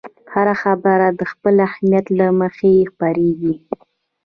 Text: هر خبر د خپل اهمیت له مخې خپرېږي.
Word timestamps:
هر 0.33 0.47
خبر 0.61 0.99
د 1.19 1.21
خپل 1.31 1.55
اهمیت 1.67 2.05
له 2.19 2.27
مخې 2.39 2.73
خپرېږي. 2.91 3.55